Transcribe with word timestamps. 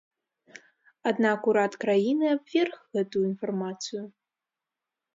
Аднак 1.11 1.39
урад 1.51 1.77
краіны 1.85 2.25
абверг 2.35 2.75
гэтую 2.99 3.23
інфармацыю. 3.31 4.03